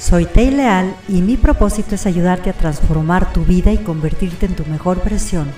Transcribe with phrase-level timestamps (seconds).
[0.00, 4.56] Soy Tei Leal y mi propósito es ayudarte a transformar tu vida y convertirte en
[4.56, 5.52] tu mejor versión,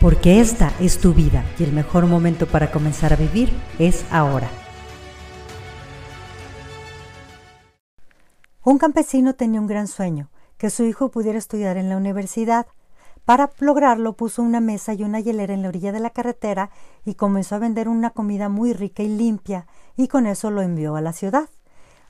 [0.00, 4.48] porque esta es tu vida y el mejor momento para comenzar a vivir es ahora.
[8.62, 12.68] Un campesino tenía un gran sueño, que su hijo pudiera estudiar en la universidad.
[13.24, 16.70] Para lograrlo puso una mesa y una hielera en la orilla de la carretera
[17.04, 20.94] y comenzó a vender una comida muy rica y limpia, y con eso lo envió
[20.94, 21.48] a la ciudad.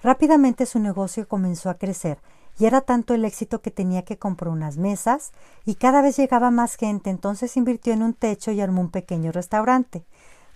[0.03, 2.19] Rápidamente su negocio comenzó a crecer,
[2.59, 5.33] y era tanto el éxito que tenía que comprar unas mesas,
[5.65, 9.33] y cada vez llegaba más gente, entonces invirtió en un techo y armó un pequeño
[9.33, 10.05] restaurante.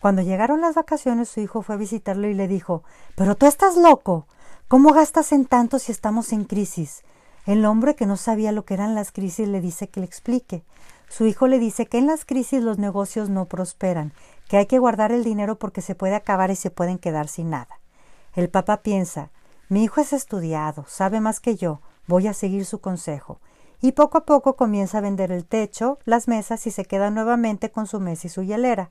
[0.00, 2.82] Cuando llegaron las vacaciones, su hijo fue a visitarlo y le dijo
[3.14, 4.26] Pero tú estás loco.
[4.66, 7.04] ¿Cómo gastas en tanto si estamos en crisis?
[7.46, 10.64] El hombre que no sabía lo que eran las crisis le dice que le explique.
[11.08, 14.12] Su hijo le dice que en las crisis los negocios no prosperan,
[14.48, 17.50] que hay que guardar el dinero porque se puede acabar y se pueden quedar sin
[17.50, 17.81] nada.
[18.34, 19.30] El papá piensa,
[19.68, 23.40] mi hijo es estudiado, sabe más que yo, voy a seguir su consejo.
[23.80, 27.70] Y poco a poco comienza a vender el techo, las mesas y se queda nuevamente
[27.70, 28.90] con su mesa y su hielera.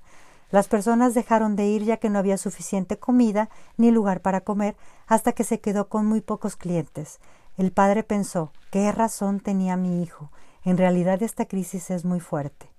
[0.51, 4.75] Las personas dejaron de ir ya que no había suficiente comida ni lugar para comer
[5.07, 7.19] hasta que se quedó con muy pocos clientes.
[7.57, 10.29] El padre pensó, ¿qué razón tenía mi hijo?
[10.63, 12.69] En realidad esta crisis es muy fuerte.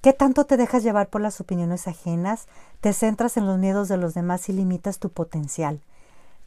[0.00, 2.46] ¿Qué tanto te dejas llevar por las opiniones ajenas?
[2.80, 5.82] Te centras en los miedos de los demás y limitas tu potencial.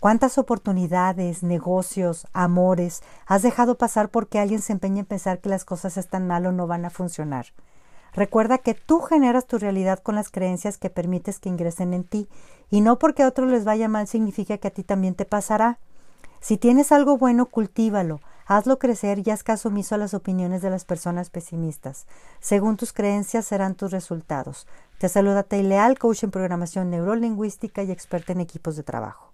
[0.04, 5.64] ¿Cuántas oportunidades, negocios, amores has dejado pasar porque alguien se empeña en pensar que las
[5.64, 7.46] cosas están mal o no van a funcionar?
[8.12, 12.28] Recuerda que tú generas tu realidad con las creencias que permites que ingresen en ti
[12.70, 15.80] y no porque a otros les vaya mal significa que a ti también te pasará.
[16.42, 20.70] Si tienes algo bueno, cultívalo, hazlo crecer y haz caso omiso a las opiniones de
[20.70, 22.08] las personas pesimistas.
[22.42, 24.68] Según tus creencias serán tus resultados.
[24.98, 29.34] Te saluda Leal, coach en programación neurolingüística y experta en equipos de trabajo.